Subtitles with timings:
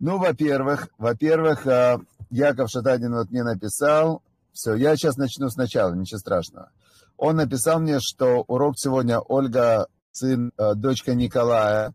[0.00, 1.98] Ну, во-первых, во-первых, э,
[2.30, 4.22] Яков Шатадин вот мне написал,
[4.52, 6.70] все, я сейчас начну сначала, ничего страшного.
[7.18, 11.94] Он написал мне, что урок сегодня Ольга, сын, э, дочка Николая,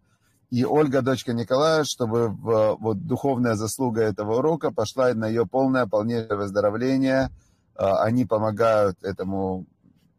[0.51, 5.87] и Ольга, дочка Николая, чтобы в, вот духовная заслуга этого урока пошла на ее полное,
[5.87, 7.29] полнейшее выздоровление.
[7.75, 9.65] Они помогают этому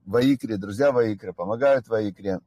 [0.05, 2.41] Ваикре, друзья Ваикре, помогают Ваикре.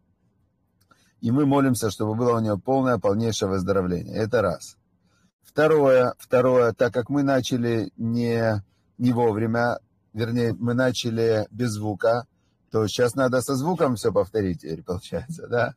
[1.21, 4.17] И мы молимся, чтобы было у нее полное, полнейшее выздоровление.
[4.17, 4.77] Это раз.
[5.43, 8.63] Второе, второе, так как мы начали не,
[8.97, 9.79] не вовремя,
[10.13, 12.25] вернее, мы начали без звука,
[12.71, 15.75] то сейчас надо со звуком все повторить теперь, получается, да?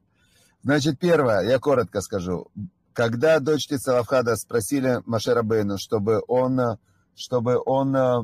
[0.62, 2.46] Значит, первое, я коротко скажу.
[2.94, 6.78] Когда дочки Салавхада спросили Машера Бейну, чтобы он,
[7.16, 8.22] чтобы он э,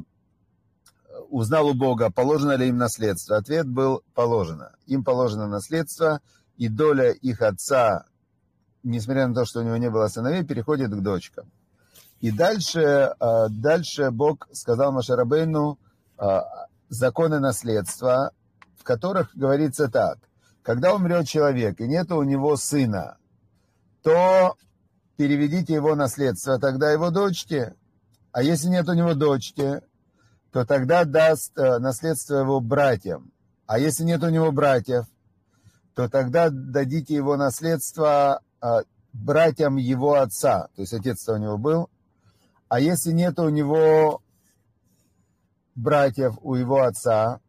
[1.28, 4.73] узнал у Бога, положено ли им наследство, ответ был положено.
[4.87, 6.20] Им положено наследство,
[6.60, 8.05] и доля их отца
[8.82, 11.51] несмотря на то, что у него не было сыновей, переходит к дочкам.
[12.21, 15.79] И дальше, а, дальше Бог сказал Машарабейну
[16.18, 18.32] а, законы наследства,
[18.76, 20.18] в которых говорится так.
[20.62, 23.16] Когда умрет человек и нет у него сына,
[24.02, 24.56] то
[25.16, 27.74] переведите его наследство тогда его дочке.
[28.32, 29.80] А если нет у него дочки,
[30.52, 33.32] то тогда даст э, наследство его братьям.
[33.66, 35.06] А если нет у него братьев,
[36.01, 38.80] то тогда дадите его наследство а,
[39.12, 41.90] братьям его отца, то есть отец у него был,
[42.68, 44.23] а если нет у него
[45.74, 47.40] братьев у его отца,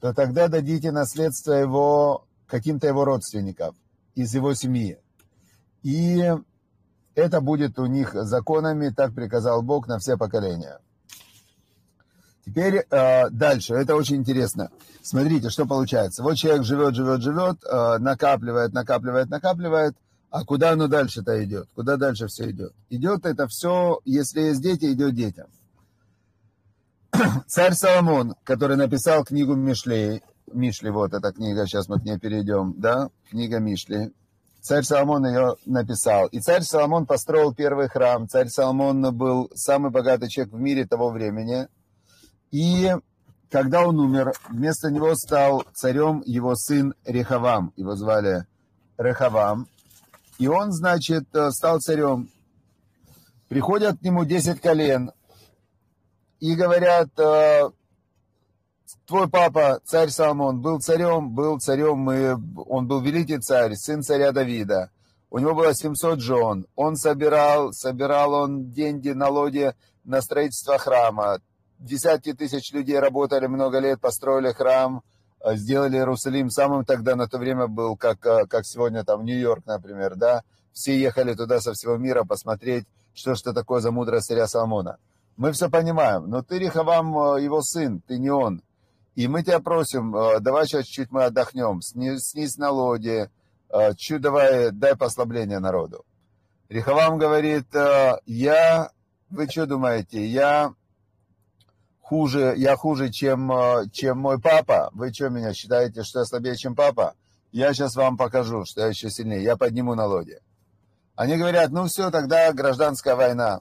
[0.00, 3.76] то тогда дадите наследство его каким-то его родственникам
[4.16, 4.98] из его семьи.
[5.84, 6.24] И
[7.14, 10.80] это будет у них законами, так приказал Бог на все поколения.
[12.44, 14.70] Теперь э, дальше, это очень интересно.
[15.02, 16.22] Смотрите, что получается.
[16.22, 19.96] Вот человек живет, живет, живет, э, накапливает, накапливает, накапливает–
[20.30, 21.68] а куда оно дальше-то идет?
[21.74, 22.72] Куда дальше все идет?
[22.88, 25.48] Идет это все, если есть дети, идет детям.
[27.48, 30.22] Царь Соломон, который написал книгу Мишли,
[30.52, 34.12] Мишли, вот эта книга, сейчас мы к ней перейдем, да, книга Мишли.
[34.60, 36.28] Царь Соломон ее написал.
[36.28, 38.28] И царь Соломон построил первый храм.
[38.28, 41.66] Царь Соломон был самый богатый человек в мире того времени.
[42.50, 42.90] И
[43.50, 47.72] когда он умер, вместо него стал царем его сын Рехавам.
[47.76, 48.46] Его звали
[48.96, 49.66] Рехавам.
[50.38, 52.30] И он, значит, э, стал царем.
[53.48, 55.12] Приходят к нему 10 колен
[56.38, 57.70] и говорят, э,
[59.06, 62.36] твой папа, царь Соломон, был царем, был царем, и
[62.68, 64.90] он был великий царь, сын царя Давида.
[65.30, 66.66] У него было 700 жен.
[66.74, 69.74] Он собирал, собирал он деньги, налоги
[70.04, 71.40] на строительство храма.
[71.80, 75.02] Десятки тысяч людей работали много лет, построили храм–
[75.42, 79.64] Э, сделали Иерусалим самым тогда на то время был, как, э, как сегодня там Нью-Йорк,
[79.66, 80.42] например, да,
[80.72, 84.98] все ехали туда со всего мира посмотреть, что что такое за мудрость царя Соломона.
[85.36, 88.62] Мы все понимаем, но ты, Рихавам, э, его сын, ты не он.
[89.16, 93.28] И мы тебя просим, давай сейчас чуть мы отдохнем, снизь, снизь налоги,
[93.96, 96.04] чуть давай, дай послабление народу.
[96.68, 97.66] Рихавам говорит,
[98.24, 98.90] я,
[99.28, 100.74] вы что думаете, я
[102.10, 104.90] хуже, я хуже, чем, э, чем мой папа.
[104.94, 107.14] Вы что, меня считаете, что я слабее, чем папа?
[107.52, 109.44] Я сейчас вам покажу, что я еще сильнее.
[109.44, 110.40] Я подниму налоги.
[111.14, 113.60] Они говорят, ну все, тогда гражданская война.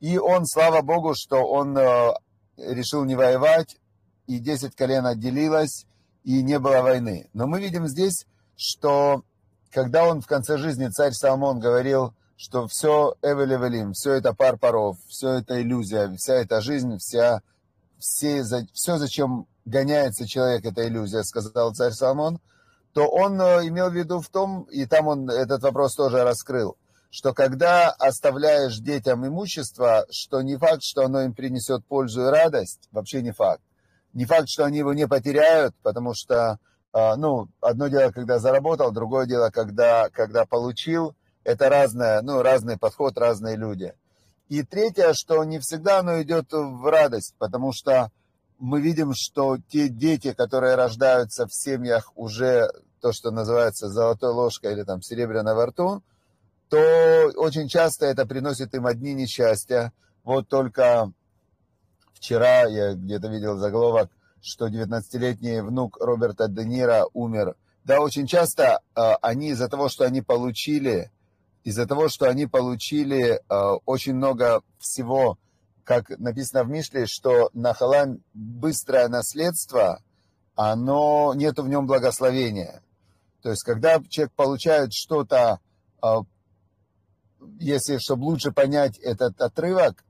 [0.00, 2.14] И он, слава богу, что он э,
[2.56, 3.76] решил не воевать,
[4.26, 5.84] и 10 колен отделилось,
[6.24, 7.28] и не было войны.
[7.34, 8.26] Но мы видим здесь,
[8.56, 9.24] что
[9.70, 14.96] когда он в конце жизни, царь Соломон, говорил, что все Эвелевелим, все это пар паров,
[15.06, 17.42] все это иллюзия, вся эта жизнь, вся
[17.98, 18.42] все,
[18.72, 22.40] все, зачем гоняется человек, это иллюзия, сказал царь Соломон,
[22.92, 26.76] то он э, имел в виду в том, и там он этот вопрос тоже раскрыл,
[27.10, 32.88] что когда оставляешь детям имущество, что не факт, что оно им принесет пользу и радость,
[32.90, 33.62] вообще не факт.
[34.14, 36.58] Не факт, что они его не потеряют, потому что,
[36.92, 42.78] э, ну, одно дело, когда заработал, другое дело, когда, когда получил, это разное, ну, разный
[42.78, 43.94] подход, разные люди.
[44.48, 48.10] И третье, что не всегда оно идет в радость, потому что
[48.58, 52.68] мы видим, что те дети, которые рождаются в семьях уже
[53.00, 56.02] то, что называется золотой ложкой или там серебряной во рту,
[56.68, 59.92] то очень часто это приносит им одни несчастья.
[60.24, 61.12] Вот только
[62.14, 64.10] вчера я где-то видел заголовок,
[64.40, 67.54] что 19-летний внук Роберта Де Ниро умер.
[67.84, 71.10] Да, очень часто э, они из-за того, что они получили
[71.68, 73.38] из-за того, что они получили э,
[73.84, 75.38] очень много всего,
[75.84, 80.02] как написано в Мишле, что Нахалам быстрое наследство,
[80.54, 82.82] оно нету в нем благословения.
[83.42, 85.60] То есть, когда человек получает что-то,
[86.00, 86.22] а,
[87.60, 90.04] если, чтобы лучше понять этот отрывок,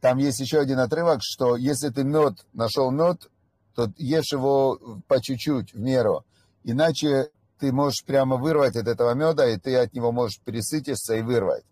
[0.00, 3.30] там есть еще один отрывок, что если ты мед, нашел мед,
[3.76, 6.24] то ешь его по чуть-чуть, в меру.
[6.64, 11.22] Иначе ты можешь прямо вырвать от этого меда, и ты от него можешь пересытиться и
[11.22, 11.64] вырвать.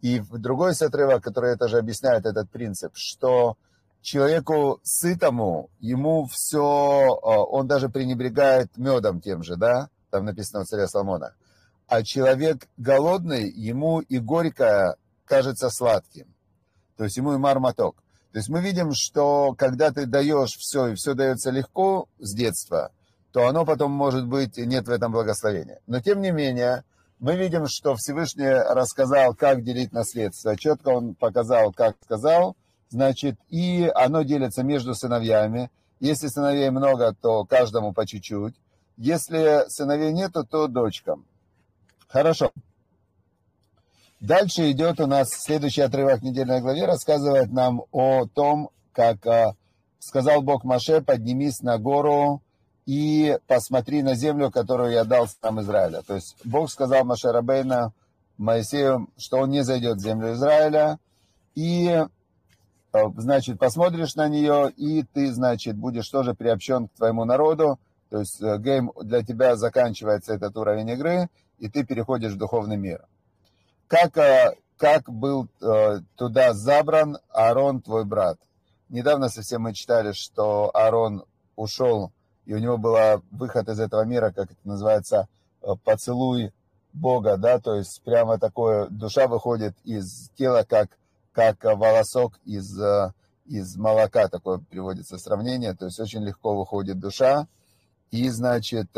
[0.00, 3.56] И другой отрывок, который это же объясняет этот принцип, что
[4.00, 10.66] человеку сытому, ему все, а, он даже пренебрегает медом тем же, да, там написано в
[10.66, 11.34] царе Соломона.
[11.88, 16.34] А человек голодный, ему и горькое кажется сладким.
[16.96, 17.96] То есть ему и мармоток.
[18.32, 22.92] То есть мы видим, что когда ты даешь все, и все дается легко с детства,
[23.38, 25.78] то оно потом, может быть, нет в этом благословения.
[25.86, 26.82] Но тем не менее,
[27.20, 30.56] мы видим, что Всевышний рассказал, как делить наследство.
[30.56, 32.56] Четко он показал, как сказал.
[32.88, 35.70] Значит, и оно делится между сыновьями.
[36.00, 38.56] Если сыновей много, то каждому по чуть-чуть.
[38.96, 41.24] Если сыновей нету, то дочкам.
[42.08, 42.50] Хорошо.
[44.18, 49.54] Дальше идет у нас следующий отрывок недельной главе, рассказывает нам о том, как а,
[50.00, 52.42] сказал Бог Маше, поднимись на гору
[52.88, 56.00] и посмотри на землю, которую я дал сам Израиля.
[56.06, 57.92] То есть Бог сказал Маше Рабейна,
[58.38, 60.98] Моисею, что он не зайдет в землю Израиля,
[61.54, 61.86] и,
[62.92, 68.20] а, значит, посмотришь на нее, и ты, значит, будешь тоже приобщен к твоему народу, то
[68.20, 73.04] есть э, гейм для тебя заканчивается этот уровень игры, и ты переходишь в духовный мир
[73.88, 78.38] как, э, как был э, туда забран Аарон, твой брат.
[78.88, 81.24] Недавно совсем мы читали, что Аарон
[81.56, 82.12] ушел,
[82.48, 82.96] и у него был
[83.30, 85.28] выход из этого мира, как это называется,
[85.62, 86.52] э, поцелуй
[86.92, 90.88] Бога, да, то есть прямо такое, душа выходит из тела, как,
[91.32, 92.76] как волосок из,
[93.44, 97.46] из молока, такое приводится сравнение, то есть очень легко выходит душа,
[98.10, 98.88] и, значит,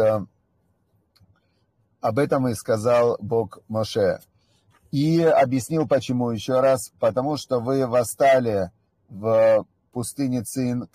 [2.01, 4.21] об этом и сказал Бог Моше.
[4.91, 6.93] И объяснил, почему еще раз.
[6.99, 8.71] Потому что вы восстали
[9.09, 10.89] в пустыне Цин,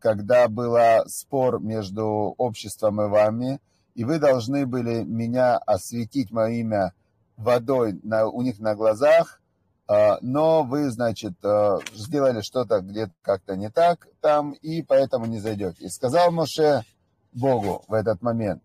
[0.00, 0.76] когда был
[1.06, 3.60] спор между обществом и вами,
[3.94, 6.94] и вы должны были меня осветить, мое имя,
[7.36, 9.40] водой на, у них на глазах,
[9.88, 15.40] а, но вы, значит, а, сделали что-то где-то как-то не так там, и поэтому не
[15.40, 15.84] зайдете.
[15.84, 16.84] И сказал Моше
[17.32, 18.62] Богу в этот момент.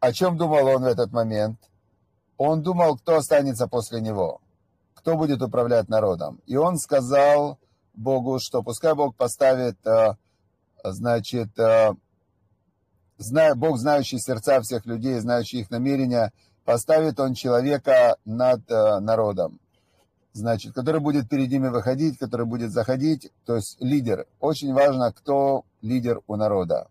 [0.00, 1.58] О чем думал он в этот момент?
[2.40, 4.40] он думал, кто останется после него,
[4.94, 6.40] кто будет управлять народом.
[6.46, 7.58] И он сказал
[7.94, 10.14] Богу, что пускай Бог поставит, э,
[10.84, 11.92] значит, э,
[13.56, 16.32] Бог, знающий сердца всех людей, знающий их намерения,
[16.64, 19.60] поставит он человека над э, народом.
[20.32, 24.26] Значит, который будет перед ними выходить, который будет заходить, то есть лидер.
[24.38, 26.88] Очень важно, кто лидер у народа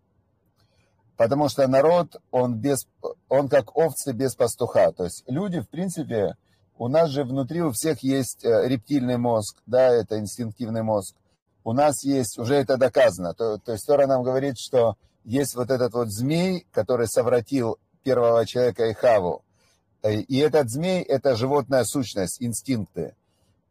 [1.19, 2.87] потому что народ, он, без,
[3.27, 4.93] он как овцы без пастуха.
[4.93, 6.37] То есть люди, в принципе,
[6.79, 11.13] у нас же внутри у всех есть э, рептильный мозг, да, это инстинктивный мозг.
[11.65, 13.33] У нас есть, уже это доказано.
[13.33, 14.95] То, то есть Тора нам говорит, что
[15.25, 19.43] есть вот этот вот змей, который совратил первого человека и Хаву.
[20.01, 23.13] Э, и этот змей– это животная сущность, инстинкты.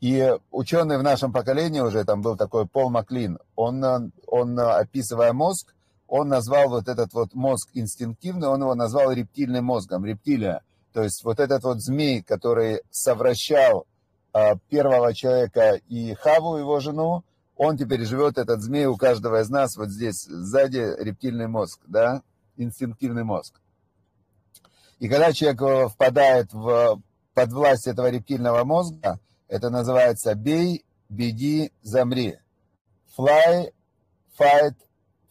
[0.00, 5.74] И ученый в нашем поколении уже, там был такой Пол Маклин, он, он описывая мозг,
[6.06, 10.62] он назвал вот этот вот мозг инстинктивный, он его назвал рептильным мозгом, рептилия.
[10.92, 13.86] То есть вот этот вот змей, который совращал
[14.32, 17.24] а, первого человека и Хаву, его жену,
[17.56, 22.22] он теперь живет, этот змей у каждого из нас, вот здесь сзади рептильный мозг, да,
[22.56, 23.60] инстинктивный мозг.
[25.00, 27.00] И когда человек э, впадает в,
[27.34, 29.18] под власть этого рептильного мозга,
[29.48, 32.38] это называется бей, беги, замри.
[33.16, 33.72] Fly,
[34.38, 34.76] fight,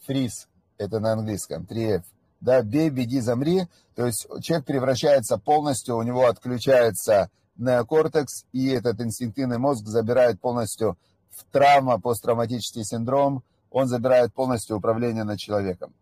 [0.06, 0.48] freeze
[0.78, 2.04] это на английском, 3F,
[2.39, 9.01] да, бей, беги, замри, то есть человек превращается полностью, у него отключается неокортекс, и этот
[9.01, 10.98] инстинктивный мозг забирает полностью
[11.32, 15.94] в травма, посттравматический синдром, он забирает полностью управление над человеком.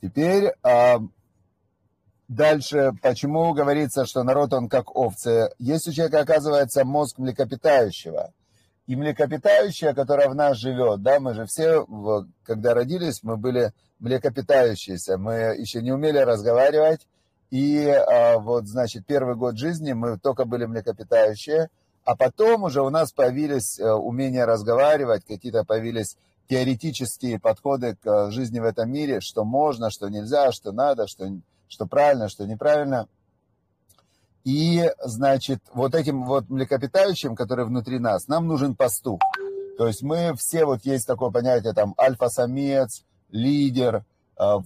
[0.00, 1.00] Теперь а,
[2.28, 5.50] дальше, почему говорится, что народ он как овцы?
[5.58, 8.32] Есть у человека, оказывается, мозг млекопитающего–
[8.88, 11.86] и млекопитающее, которое в нас живет, да, мы же все,
[12.42, 17.06] когда родились, мы были млекопитающиеся, мы еще не умели разговаривать,
[17.50, 21.68] и а, вот, значит, первый год жизни мы только были млекопитающие,
[22.04, 26.16] а потом уже у нас появились а, умения разговаривать, какие-то появились
[26.48, 31.28] теоретические подходы к а, жизни в этом мире, что можно, что нельзя, что надо, что,
[31.68, 33.08] что правильно, что неправильно–
[34.48, 39.20] и, значит, вот этим вот млекопитающим, которые внутри нас, нам нужен пастух.
[39.76, 44.04] То есть мы все, вот есть такое понятие, там, альфа-самец, лидер,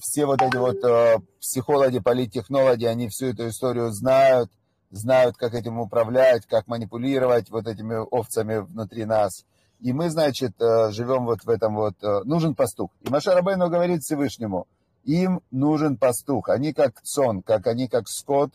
[0.00, 4.50] все вот эти вот психологи, политтехнологи, они всю эту историю знают,
[4.90, 9.44] знают, как этим управлять, как манипулировать вот этими овцами внутри нас.
[9.80, 11.94] И мы, значит, живем вот в этом вот...
[12.24, 12.90] Нужен пастух.
[13.00, 14.66] И Маша Рабейну говорит Всевышнему,
[15.04, 16.50] им нужен пастух.
[16.50, 18.52] Они как сон, как они как скот.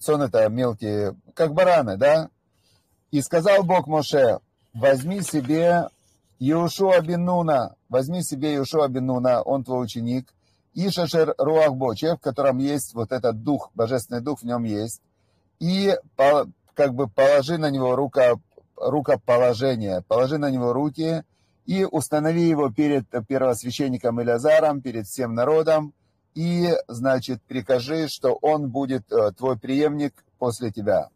[0.00, 2.28] Цон это мелкие, как бараны, да?
[3.12, 4.40] И сказал Бог Моше,
[4.74, 5.88] возьми себе
[6.38, 10.32] Иешуа Бенуна, возьми себе Иешуа Бенуна, он твой ученик,
[10.74, 15.02] и Шашер Руахбо, человек, в котором есть вот этот дух, божественный дух в нем есть,
[15.58, 15.94] и
[16.74, 18.36] как бы положи на него рука,
[18.76, 21.24] рукоположение, положи на него руки
[21.66, 25.92] и установи его перед первосвященником Илязаром, перед всем народом,
[26.34, 31.08] и, значит, прикажи, что он будет э, твой преемник после тебя.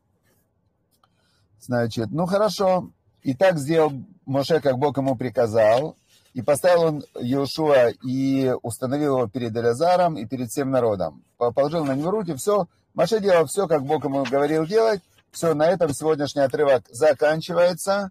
[1.60, 2.90] Значит, ну хорошо.
[3.22, 3.92] И так сделал
[4.26, 5.96] Моше, как Бог ему приказал.
[6.34, 11.22] И поставил он Иешуа и установил его перед Элязаром и перед всем народом.
[11.36, 12.66] Положил на него руки, все.
[12.94, 15.02] Моше делал все, как Бог ему говорил делать.
[15.30, 18.10] Все, на этом сегодняшний отрывок заканчивается.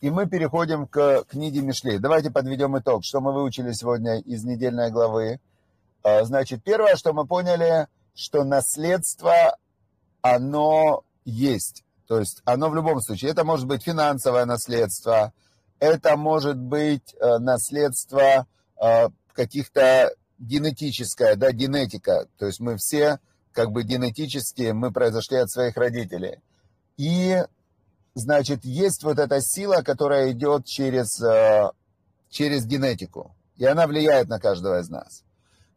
[0.00, 1.98] И мы переходим к книге Мишлей.
[1.98, 5.40] Давайте подведем итог, что мы выучили сегодня из недельной главы.
[6.02, 9.56] А, значит, первое, что мы поняли, что наследство,
[10.20, 11.83] оно есть.
[12.06, 15.32] То есть оно в любом случае, это может быть финансовое наследство,
[15.78, 18.46] это может быть э, наследство
[18.80, 22.26] э, каких-то генетическое, да, генетика.
[22.38, 23.18] То есть мы все
[23.52, 26.40] как бы генетически, мы произошли от своих родителей.
[26.96, 27.42] И,
[28.14, 31.70] значит, есть вот эта сила, которая идет через, э,
[32.28, 33.34] через генетику.
[33.56, 35.22] И она влияет на каждого из нас.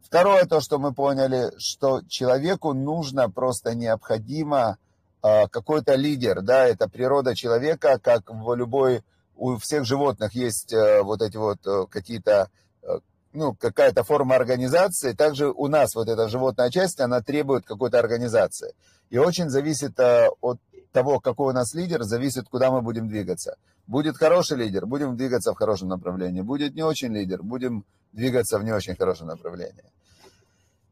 [0.02, 4.78] Второе, то, что мы поняли, что человеку нужно просто необходимо
[5.22, 9.04] какой-то лидер, да, это природа человека, как в любой,
[9.38, 12.50] у всех животных есть э, вот эти вот э, какие-то,
[12.82, 13.00] э,
[13.34, 18.74] ну, какая-то форма организации, также у нас вот эта животная часть, она требует какой-то организации.
[19.10, 20.60] И очень зависит от
[20.92, 23.58] того, какой у нас лидер, зависит, куда мы будем двигаться.
[23.86, 26.42] Будет хороший лидер, будем двигаться в хорошем направлении.
[26.42, 29.86] Будет не очень лидер, будем двигаться в не очень хорошем направлении.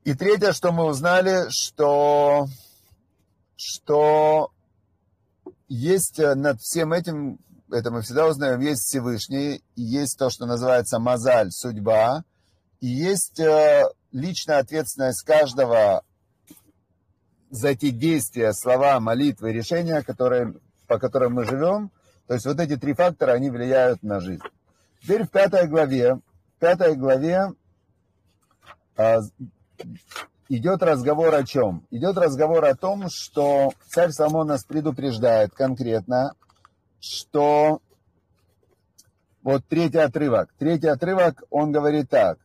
[0.05, 2.47] И третье, что мы узнали, что
[3.55, 4.51] что
[5.67, 7.39] есть э, над всем этим,
[7.71, 12.23] это мы всегда узнаем, есть Всевышний, есть то, что называется мазаль, судьба,
[12.81, 16.03] и есть э, личная ответственность каждого
[17.49, 20.55] за эти действия, слова, молитвы, решения, которые,
[20.87, 21.91] по которым мы живем.
[22.27, 24.41] То есть вот эти три фактора, они влияют на жизнь.
[25.01, 27.53] Теперь в пятой главе, в пятой главе
[28.97, 29.19] а,
[30.49, 31.85] идет разговор о чем?
[31.91, 36.33] Идет разговор о том, что царь Соломон нас предупреждает конкретно,
[36.99, 37.81] что
[39.43, 40.53] вот третий отрывок.
[40.57, 42.39] Третий отрывок, он говорит так.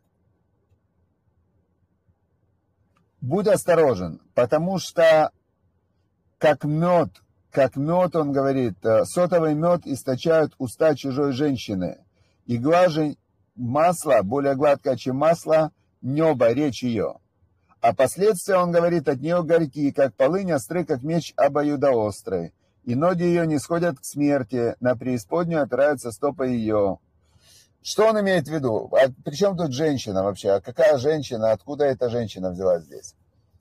[3.21, 5.31] Будь осторожен, потому что
[6.39, 7.11] как мед,
[7.51, 12.05] как мед, он говорит, э, сотовый мед источают уста чужой женщины.
[12.47, 13.17] И глаже
[13.57, 17.17] масло, более гладкое, чем масло, небо, речь ее.
[17.81, 22.53] А последствия, он говорит, от нее горькие, как полынь, остры, как меч обоюдоострый.
[22.85, 26.99] И ноги ее не сходят к смерти, на преисподнюю опираются стопы ее.
[27.83, 28.91] Что он имеет в виду?
[28.93, 30.51] А при чем тут женщина вообще?
[30.51, 31.53] А какая женщина?
[31.53, 33.15] Откуда эта женщина взялась здесь?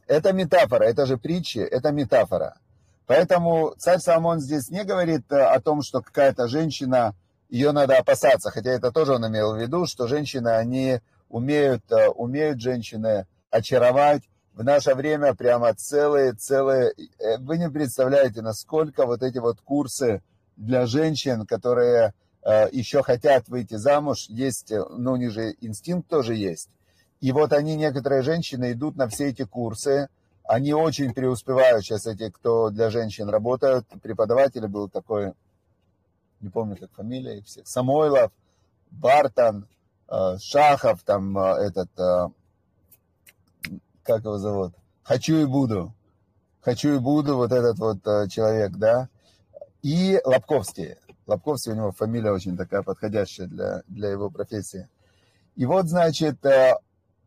[0.07, 2.57] Это метафора, это же притчи, это метафора.
[3.05, 7.15] Поэтому царь Соломон здесь не говорит э, о том, что какая-то женщина,
[7.49, 10.99] ее надо опасаться, хотя это тоже он имел в виду, что женщины, они
[11.29, 14.23] умеют, э, умеют женщины очаровать.
[14.53, 16.93] В наше время прямо целые, целые...
[17.19, 20.21] Э, вы не представляете, насколько вот эти вот курсы
[20.57, 22.13] для женщин, которые
[22.43, 26.69] э, еще хотят выйти замуж, есть, э, ну, у них же инстинкт тоже есть.
[27.21, 30.09] И вот они, некоторые женщины, идут на все эти курсы,
[30.43, 33.85] они очень преуспевают сейчас, эти, кто для женщин работают.
[34.01, 35.33] Преподаватель был такой,
[36.41, 38.31] не помню, как фамилия их Самойлов,
[38.89, 39.67] Бартон,
[40.39, 41.89] Шахов, там этот,
[44.09, 44.73] как его зовут?
[45.03, 45.93] Хочу и буду.
[46.61, 49.07] Хочу и буду, вот этот вот э, человек, да.
[49.83, 50.95] И Лобковский.
[51.27, 54.89] Лобковский, у него фамилия очень такая подходящая для, для его профессии.
[55.55, 56.73] И вот, значит, э,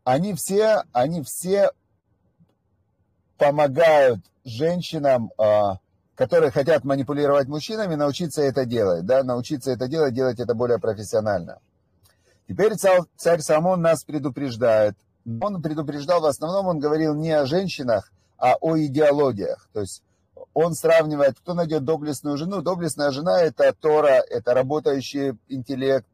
[0.03, 1.71] они все, они все
[3.37, 5.75] помогают женщинам, э,
[6.15, 11.59] которые хотят манипулировать мужчинами, научиться это делать, да, научиться это делать, делать это более профессионально.
[12.45, 18.55] Теперь царь Самон нас предупреждает, он предупреждал, в основном он говорил не о женщинах, а
[18.59, 19.69] о идеологиях.
[19.73, 20.03] То есть
[20.53, 22.61] он сравнивает, кто найдет доблестную жену.
[22.61, 26.05] Доблестная жена– это Тора, это работающий интеллект.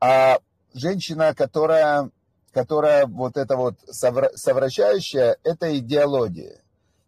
[0.00, 0.38] А
[0.74, 2.10] женщина, которая,
[2.52, 6.60] которая вот это вот совращающая, это идеология.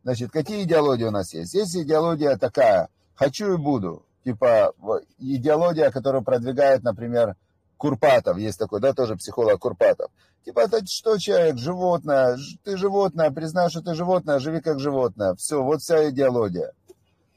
[0.02, 1.55] Значит, какие идеологии у нас есть?
[1.55, 4.05] Есть идеология такая, хочу и буду.
[4.25, 4.73] Типа
[5.19, 7.37] идеология, которую продвигает, например,
[7.76, 10.11] Курпатов, есть такой, да, тоже психолог Курпатов.
[10.45, 15.35] Типа, это что человек, животное, ты животное, признай, что ты животное, живи как животное.
[15.35, 16.73] Все, вот вся идеология.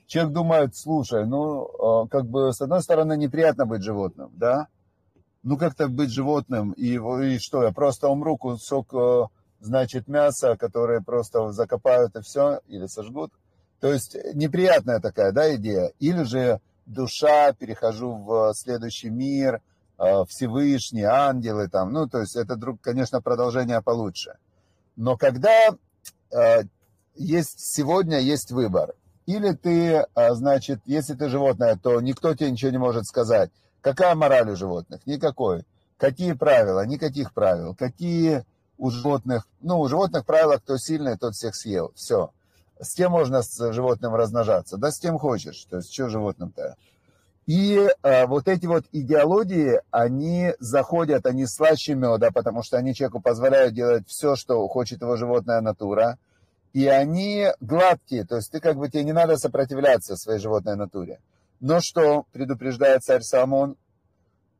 [0.05, 4.67] Человек думает, слушай, ну, а, как бы, с одной стороны, неприятно быть животным, да?
[5.43, 9.25] Ну, как-то быть животным, и, и что, я просто умру, кусок, э,
[9.59, 13.31] значит, мяса, которое просто закопают и все, или сожгут.
[13.79, 15.93] То есть, неприятная такая, да, идея.
[15.99, 19.61] Или же душа, перехожу в следующий мир–
[20.27, 24.37] Всевышний, ангелы там, ну, то есть это, конечно, продолжение получше.
[24.95, 25.69] Но когда
[26.31, 26.63] э,
[27.15, 28.93] есть сегодня есть выбор,
[29.25, 33.51] или ты, э, значит, если ты животное, то никто тебе ничего не может сказать.
[33.81, 35.05] Какая мораль у животных?
[35.05, 35.63] Никакой.
[35.97, 36.85] Какие правила?
[36.85, 37.75] Никаких правил.
[37.75, 38.45] Какие
[38.77, 41.91] у животных, ну, у животных правила, кто сильный, тот всех съел.
[41.95, 42.31] Все.
[42.79, 44.77] С кем можно с животным размножаться?
[44.77, 45.65] Да с кем хочешь.
[45.69, 46.75] То есть, что животным-то?
[47.49, 53.21] И э, вот эти вот идеологии, они заходят, они слаще меда, потому что они человеку
[53.21, 56.19] позволяют делать все, что хочет его животная натура.
[56.73, 61.21] И они гладкие, то есть ты как бы тебе не надо сопротивляться своей животной натуре.
[61.59, 63.77] Но что предупреждает царь Соломон?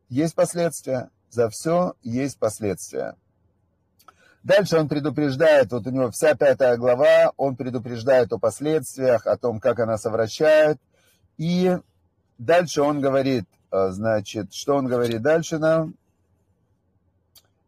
[0.09, 1.11] Есть последствия.
[1.29, 3.13] За все есть последствия.
[4.41, 9.59] Дальше он предупреждает, вот у него вся пятая глава, он предупреждает о последствиях, о том,
[9.59, 10.79] как она совращает.
[11.37, 11.77] И
[12.39, 15.95] Дальше он говорит, э, значит, что он говорит дальше нам?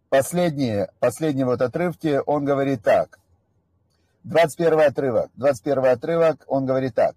[0.08, 3.20] Последние, последние вот отрывки, он говорит так.
[4.24, 7.16] 21 отрывок, 21 отрывок, он говорит так.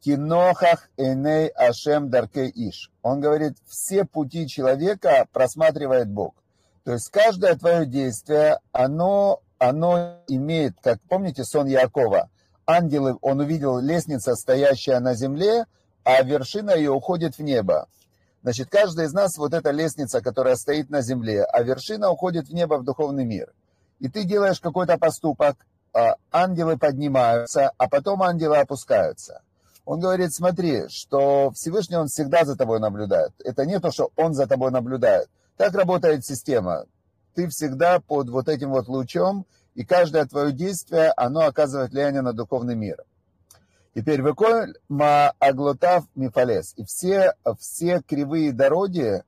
[0.00, 2.90] Кинохах эней ашем даркей иш.
[3.02, 6.34] Он говорит, все пути человека просматривает Бог.
[6.84, 12.30] То есть каждое твое действие, оно, оно имеет, как помните сон Якова,
[12.66, 15.66] ангелы, он увидел лестница, стоящая на земле,
[16.06, 17.88] а вершина ее уходит в небо.
[18.42, 22.54] Значит, каждый из нас вот эта лестница, которая стоит на земле, а вершина уходит в
[22.54, 23.52] небо, в духовный мир.
[23.98, 25.56] И ты делаешь какой-то поступок,
[25.92, 29.42] а ангелы поднимаются, а потом ангелы опускаются.
[29.84, 33.32] Он говорит, смотри, что Всевышний, он всегда за тобой наблюдает.
[33.44, 35.28] Это не то, что он за тобой наблюдает.
[35.56, 36.84] Так работает система.
[37.34, 42.32] Ты всегда под вот этим вот лучом, и каждое твое действие, оно оказывает влияние на
[42.32, 43.02] духовный мир.
[43.96, 46.74] Теперь выколь ма аглотав мифалес.
[46.76, 49.22] И все, все кривые дороги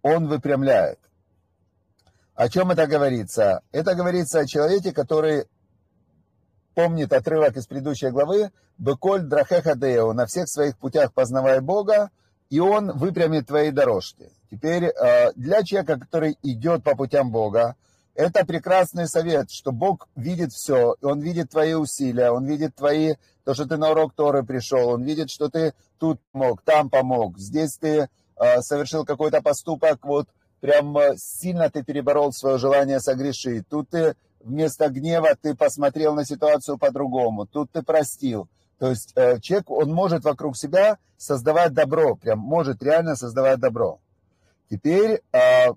[0.00, 1.00] он выпрямляет.
[2.36, 3.62] О чем это говорится?
[3.72, 5.46] Это говорится о человеке, который
[6.76, 12.10] помнит отрывок из предыдущей главы «Беколь драхеха део» «На всех своих путях познавай Бога,
[12.48, 14.30] и Он выпрямит твои дорожки».
[14.52, 17.74] Теперь э, для человека, который идет по путям Бога,
[18.14, 23.54] это прекрасный совет, что Бог видит все, Он видит твои усилия, Он видит твои, то,
[23.54, 27.76] что ты на урок Торы пришел, Он видит, что ты тут помог, там помог, здесь
[27.78, 30.28] ты э, совершил какой-то поступок, вот
[30.60, 33.68] прям э, сильно ты переборол свое желание согрешить.
[33.68, 38.48] Тут ты вместо гнева ты посмотрел на ситуацию по-другому, тут ты простил.
[38.78, 44.00] То есть э, человек, он может вокруг себя создавать добро, прям может реально создавать добро.
[44.70, 45.72] Теперь э,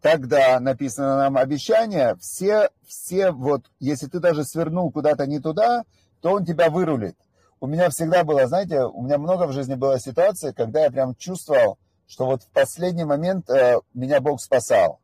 [0.00, 5.84] тогда написано нам обещание, все, все вот, если ты даже свернул куда-то не туда,
[6.20, 7.16] то он тебя вырулит.
[7.60, 11.14] У меня всегда было, знаете, у меня много в жизни было ситуаций, когда я прям
[11.16, 15.00] чувствовал, что вот в последний момент э, меня Бог спасал.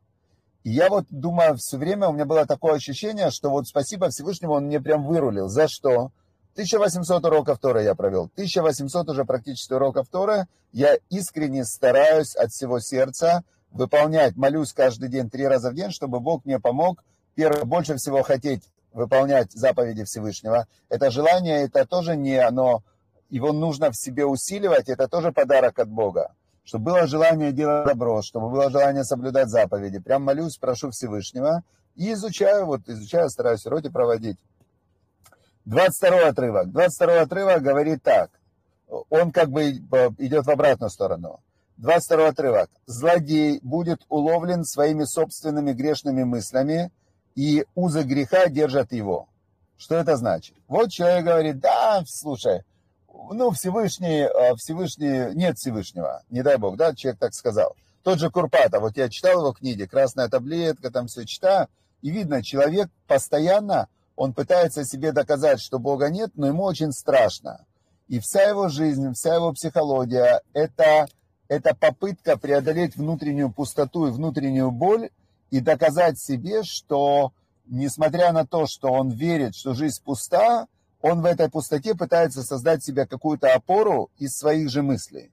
[0.63, 4.53] И я вот думаю, все время у меня было такое ощущение, что вот спасибо Всевышнему,
[4.53, 5.47] он мне прям вырулил.
[5.47, 6.11] За что?
[6.53, 8.31] 1800 уроков Тора я провел.
[8.33, 10.47] 1800 уже практически уроков Тора.
[10.71, 13.43] Я искренне стараюсь от всего сердца
[13.75, 17.03] выполнять, молюсь каждый день, три раза в день, чтобы Бог мне помог,
[17.35, 20.67] первое, больше всего хотеть выполнять заповеди Всевышнего.
[20.89, 22.83] Это желание, это тоже не оно,
[23.29, 26.33] его нужно в себе усиливать, это тоже подарок от Бога.
[26.63, 29.99] Чтобы было желание делать добро, чтобы было желание соблюдать заповеди.
[29.99, 31.61] Прям молюсь, прошу Всевышнего
[31.95, 34.37] и изучаю, вот изучаю, стараюсь уроки проводить.
[35.65, 36.71] 22 отрывок.
[36.71, 38.31] 22 отрывок говорит так.
[39.09, 39.71] Он как бы
[40.17, 41.39] идет в обратную сторону.
[41.77, 42.69] 22 отрывок.
[42.85, 46.91] «Злодей будет уловлен своими собственными грешными мыслями,
[47.35, 49.27] и узы греха держат его».
[49.77, 50.55] Что это значит?
[50.67, 52.63] Вот человек говорит, да, слушай,
[53.31, 57.75] ну, Всевышний, э, Всевышний, нет Всевышнего, не дай Бог, да, человек так сказал.
[58.03, 61.67] Тот же Курпатов, вот я читал его книги, «Красная таблетка», там все читаю,
[62.01, 67.65] и видно, человек постоянно, он пытается себе доказать, что Бога нет, но ему очень страшно.
[68.07, 71.07] И вся его жизнь, вся его психология– это
[71.47, 75.09] это попытка преодолеть внутреннюю пустоту и внутреннюю боль
[75.51, 77.33] и доказать себе, что
[77.67, 80.67] несмотря на то, что он верит, что жизнь пуста,
[81.01, 85.31] он в этой пустоте пытается создать себе какую-то опору из своих же мыслей.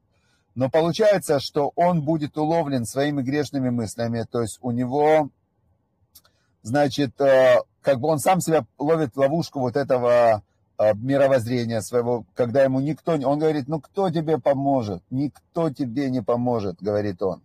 [0.55, 5.31] Но получается, что он будет уловлен своими грешными мыслями, то есть у него,
[6.63, 10.43] значит, э, как бы он сам себя ловит в ловушку вот этого
[10.95, 15.03] мировоззрения своего, когда ему никто, он говорит, ну кто тебе поможет?
[15.11, 17.43] Никто тебе не поможет, говорит он.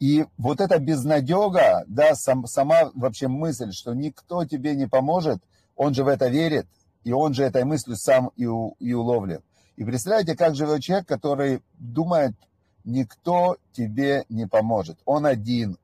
[0.00, 5.42] И вот эта безнадега, да, сам, сама вообще мысль, что никто тебе не поможет,
[5.76, 6.66] он же в это верит,
[7.04, 9.40] и он же этой мыслью сам и, у, и уловлен.
[9.76, 12.34] И представляете, как живет человек, который думает,
[12.84, 14.98] никто тебе не поможет.
[15.04, 15.78] Он один,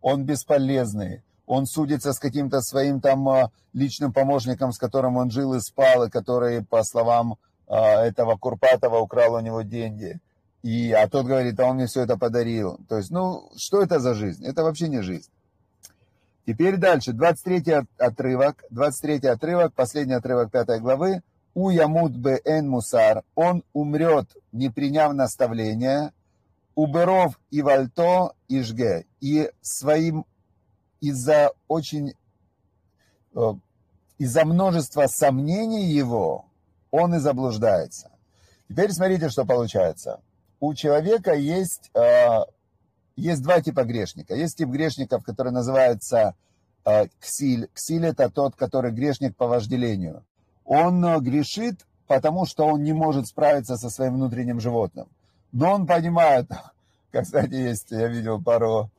[0.00, 5.54] он бесполезный, он судится с каким-то своим там а, личным помощником, с которым он жил
[5.54, 10.20] и спал, и который, по словам а, этого Курпатова, украл у него деньги.
[10.62, 12.78] И, а тот говорит, а он мне все это подарил.
[12.88, 14.44] То есть, ну, что это за жизнь?
[14.44, 15.30] Это вообще не жизнь.
[16.46, 21.22] Теперь дальше, 23 отрывок, 23 отрывок, последний отрывок 5 главы.
[21.54, 22.12] У Ямуд
[22.44, 26.12] Эн Мусар, он умрет, не приняв наставления,
[26.74, 30.24] уберов и вальто и жге, и своим
[31.00, 32.14] из-за очень,
[33.34, 33.54] э,
[34.18, 36.46] из-за множества сомнений его,
[36.90, 38.10] он и заблуждается.
[38.68, 40.20] Теперь смотрите, что получается.
[40.60, 42.44] У человека есть, э,
[43.16, 44.34] есть два типа грешника.
[44.34, 46.34] Есть тип грешников, который называется
[46.84, 47.68] э, ксиль.
[47.74, 50.24] Ксиль– это тот, который грешник по вожделению
[50.68, 55.08] он грешит, потому что он не может справиться со своим внутренним животным.
[55.50, 56.46] Но он понимает,
[57.10, 58.90] как, кстати, есть, я видел пару,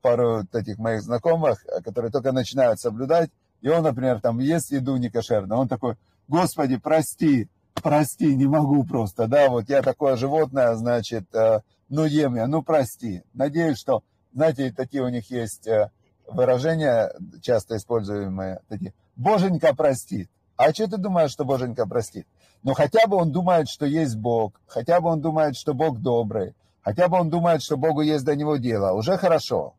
[0.00, 4.96] пару таких моих знакомых, э, которые только начинают соблюдать, и он, например, там ест еду
[4.96, 5.96] некошерно, он такой,
[6.28, 11.24] Господи, прости, прости, не могу просто, да, вот я такое животное, значит,
[11.88, 13.22] ну ем я, ну прости.
[13.34, 15.68] Надеюсь, что, знаете, такие у них есть
[16.26, 20.30] выражения, часто используемые, такие, Боженька простит.
[20.56, 22.26] А что ты думаешь, что Боженька простит?
[22.62, 26.54] Ну, хотя бы он думает, что есть Бог, хотя бы он думает, что Бог добрый,
[26.82, 28.92] хотя бы он думает, что Богу есть до него дело.
[28.92, 29.74] Уже хорошо.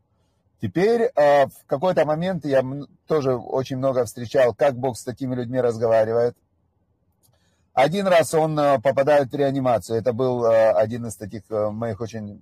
[0.61, 2.63] Теперь э, в какой-то момент я
[3.05, 6.37] тоже очень много встречал, как Бог с такими людьми разговаривает.
[7.73, 9.99] Один раз он э, попадает в реанимацию.
[9.99, 12.41] Это был э, один из таких моих очень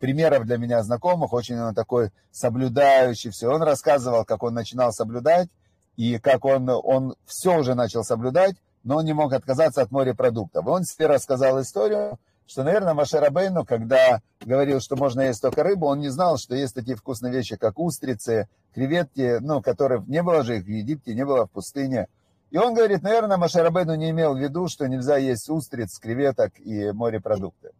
[0.00, 3.48] примеров для меня знакомых, очень он такой соблюдающий все.
[3.48, 5.48] Он рассказывал, как он начинал соблюдать,
[5.96, 10.66] и как он, он все уже начал соблюдать, но он не мог отказаться от морепродуктов.
[10.66, 12.18] Он себе рассказал историю,
[12.52, 16.74] что, наверное, Машарабейну, когда говорил, что можно есть только рыбу, он не знал, что есть
[16.74, 21.24] такие вкусные вещи, как устрицы, креветки, ну, которых не было же их в Египте, не
[21.24, 22.08] было в пустыне.
[22.50, 26.92] И он говорит, наверное, Машарабейну не имел в виду, что нельзя есть устриц, креветок и
[26.92, 27.70] морепродукты.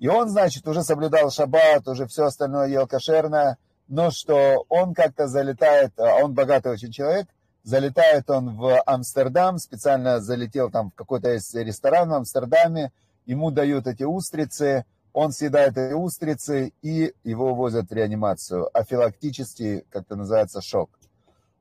[0.00, 5.28] И он, значит, уже соблюдал шаббат, уже все остальное ел кошерное, но что он как-то
[5.28, 7.28] залетает, а он богатый очень человек,
[7.68, 12.92] Залетает он в Амстердам, специально залетел там в какой-то ресторан в Амстердаме,
[13.28, 18.68] ему дают эти устрицы, он съедает эти устрицы и его возят в реанимацию.
[18.76, 20.90] Афилактический, как это называется, шок.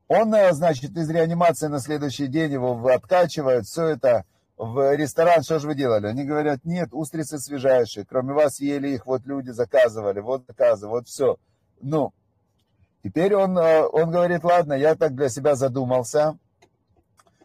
[0.08, 4.25] Он, э, значит, из реанимации на следующий день его откачивают, все это
[4.58, 6.08] в ресторан, что же вы делали?
[6.08, 11.08] Они говорят, нет, устрицы свежайшие, кроме вас ели их, вот люди заказывали, вот заказы, вот
[11.08, 11.38] все.
[11.80, 12.13] Ну,
[13.08, 16.38] Теперь он, э, он говорит, ладно, я так для себя задумался.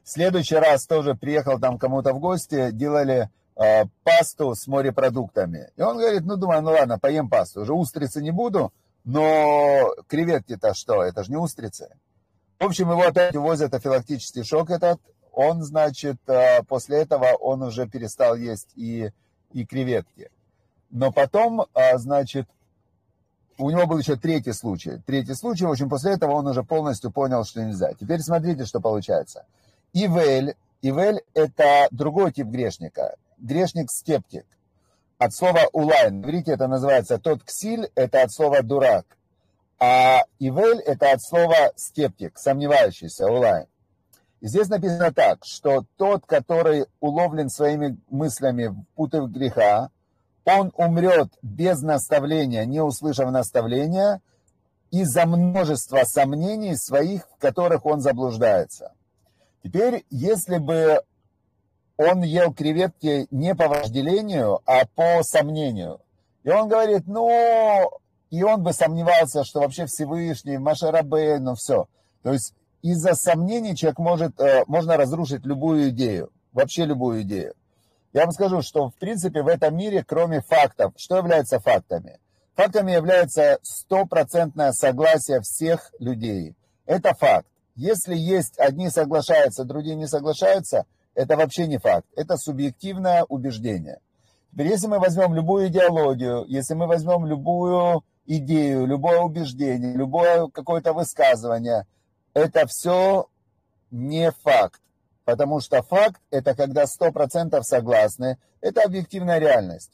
[0.02, 5.70] В следующий раз тоже приехал там кому-то в гости, делали э, пасту с морепродуктами.
[5.76, 7.62] И он говорит, ну, думаю, ну ладно, поем пасту.
[7.62, 8.72] Уже устрицы не буду,
[9.04, 11.94] но креветки-то что, это же не устрицы.
[12.58, 15.00] В общем, его опять увозят афилактический шок этот.
[15.32, 19.10] Он, значит, э, после этого он уже перестал есть и,
[19.52, 20.30] и креветки.
[20.90, 22.46] Но потом, э, значит,
[23.58, 25.00] у него был еще третий случай.
[25.06, 27.92] Третий случай, в общем, после этого он уже полностью понял, что нельзя.
[27.94, 29.46] Теперь смотрите, что получается.
[29.92, 33.16] Ивель, Ивель– это другой тип грешника.
[33.42, 34.46] Грешник-скептик.
[35.18, 36.22] От слова улайн.
[36.22, 39.04] Видите, это называется тот ксиль, это от слова дурак.
[39.78, 43.66] А Ивель– это от слова скептик, сомневающийся, улайн.
[44.40, 49.90] И здесь написано так, что тот, который уловлен своими мыслями в путах греха,
[50.44, 54.20] он умрет без наставления, не услышав наставления,
[54.90, 58.92] из-за множества сомнений своих, в которых он заблуждается.
[59.62, 61.02] Теперь, если бы
[61.96, 66.00] он ел креветки не по вожделению, а по сомнению,
[66.42, 67.90] и он говорит, ну,
[68.30, 71.86] и он бы сомневался, что вообще Всевышний, Машарабей, ну все.
[72.22, 77.54] То есть из-за сомнений человек может, э, можно разрушить любую идею, вообще любую идею.
[78.12, 82.18] Я вам скажу, что в принципе в этом мире, кроме фактов, что является фактами?
[82.54, 86.54] Фактами является стопроцентное согласие всех людей.
[86.84, 87.46] Это факт.
[87.74, 92.06] Если есть одни соглашаются, другие не соглашаются, это вообще не факт.
[92.16, 94.00] Это субъективное убеждение.
[94.52, 100.92] Теперь, если мы возьмем любую идеологию, если мы возьмем любую идею, любое убеждение, любое какое-то
[100.92, 101.86] высказывание,
[102.34, 103.28] это все
[103.90, 104.80] не факт.
[105.24, 109.90] Потому что факт– это когда 100% согласны, это объективная реальность.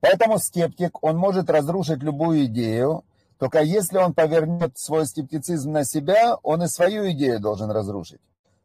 [0.00, 3.04] Поэтому скептик, он может разрушить любую идею,
[3.38, 8.20] только если он повернет свой скептицизм на себя, он и свою идею должен разрушить.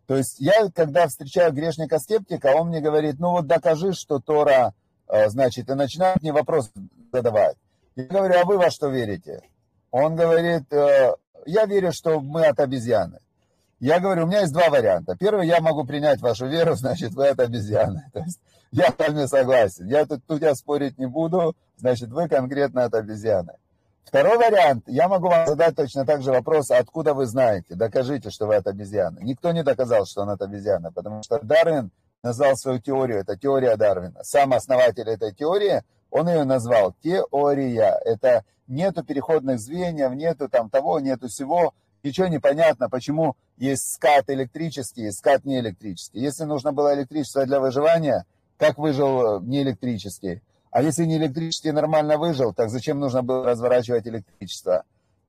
[0.10, 4.74] То есть я, когда встречаю грешника-скептика, он мне говорит, ну вот докажи, что Тора,
[5.08, 6.72] э, значит, и начинает мне вопрос
[7.14, 7.58] задавать.
[7.96, 9.44] Я говорю, а вы во что верите?
[9.92, 11.14] Он говорит, «Э,
[11.46, 13.20] я верю, что мы от обезьяны.
[13.80, 15.16] Я говорю, у меня есть два варианта.
[15.16, 18.10] Первый, я могу принять вашу веру, значит, вы от обезьяны.
[18.12, 18.40] То есть
[18.72, 19.86] я с вами согласен.
[19.86, 23.58] Я тут, тут я спорить не буду, значит, вы конкретно от обезьяны.
[24.10, 28.48] Второй вариант, я могу вам задать точно так же вопрос, откуда вы знаете, докажите, что
[28.48, 29.20] вы от обезьяны.
[29.22, 31.92] Никто не доказал, что он от обезьяны, потому что Дарвин
[32.24, 34.24] назвал свою теорию, это теория Дарвина.
[34.24, 38.02] Сам основатель этой теории, он ее назвал теория.
[38.04, 41.76] Это нету переходных звеньев, нету там того, нету всего.
[42.02, 46.20] Ничего не понятно, почему есть скат электрический скат неэлектрический.
[46.20, 48.26] Если нужно было электричество для выживания,
[48.58, 50.42] как выжил неэлектрический?
[50.72, 54.84] А если не электрический нормально выжил, так зачем нужно было разворачивать электричество?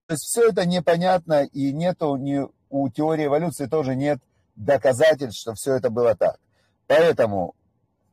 [0.07, 4.19] То есть все это непонятно, и нету ни, у теории эволюции тоже нет
[4.57, 6.39] доказательств, что все это было так.
[6.87, 7.55] Поэтому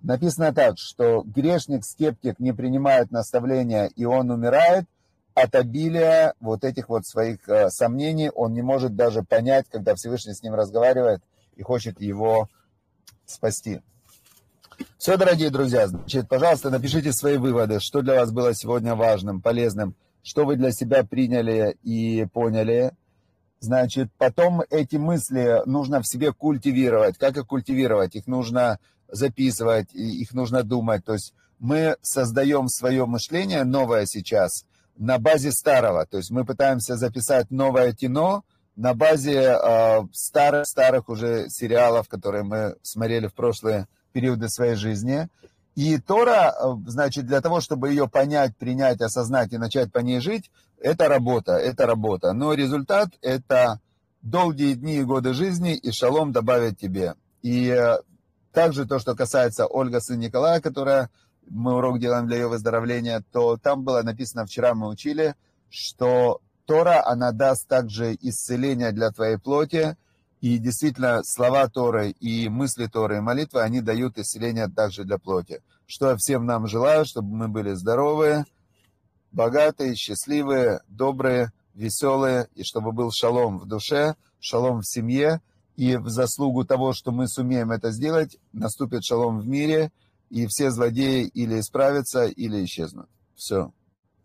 [0.02, 4.86] написано так, что грешник, скептик не принимает наставления, и он умирает
[5.34, 8.32] от обилия вот этих вот своих э, сомнений.
[8.34, 11.22] Он не может даже понять, когда Всевышний с ним разговаривает
[11.56, 12.48] и хочет его
[13.26, 13.82] спасти.
[14.98, 19.96] Все, дорогие друзья, значит, пожалуйста, напишите свои выводы, что для вас было сегодня важным, полезным,
[20.24, 22.92] что вы для себя приняли и поняли.
[23.60, 27.18] Значит, потом эти мысли нужно в себе культивировать.
[27.18, 28.16] Как их культивировать?
[28.16, 31.04] Их нужно записывать, их нужно думать.
[31.06, 34.66] То есть мы создаем свое мышление новое сейчас
[34.98, 36.06] на базе старого.
[36.06, 38.44] То есть мы пытаемся записать новое кино
[38.76, 45.30] на базе э, старых, старых уже сериалов, которые мы смотрели в прошлые периоды своей жизни.
[45.76, 50.20] И Тора, э, значит, для того, чтобы ее понять, принять, осознать и начать по ней
[50.22, 50.50] жить,
[50.82, 52.34] это работа, это работа.
[52.34, 53.80] Но результат– это
[54.24, 57.14] долгие дни и годы жизни, и шалом добавит тебе.
[57.44, 57.98] И э,
[58.54, 61.12] также то, что касается Ольга сын Николая, которая
[61.48, 65.36] мы урок делаем для ее выздоровления, то там было написано, вчера мы учили,
[65.70, 69.96] что Тора, она даст также исцеление для твоей плоти,
[70.42, 75.62] и действительно, слова Торы и мысли Торы и молитвы, они дают исцеление также для плоти.
[75.88, 78.46] Что всем нам желаю, чтобы мы были здоровые,
[79.32, 85.42] богатые, счастливые, добрые, веселые, и чтобы был шалом в душе, шалом в семье,
[85.76, 89.92] и в заслугу того, что мы сумеем это сделать, наступит шалом в мире,
[90.30, 93.10] и все злодеи или исправятся, или исчезнут.
[93.36, 93.72] Все.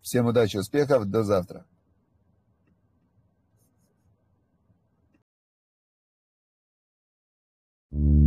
[0.00, 1.64] Всем удачи, успехов, до завтра.